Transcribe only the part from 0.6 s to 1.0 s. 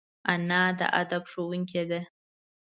د